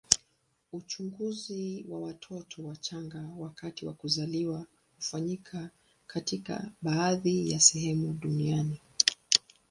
[0.71, 5.69] Uchunguzi wa watoto wachanga wakati wa kuzaliwa hufanyika
[6.07, 8.79] katika baadhi ya sehemu duniani.